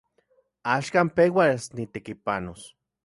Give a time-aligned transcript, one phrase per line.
[0.75, 2.61] Axkan peuas nitekipanos.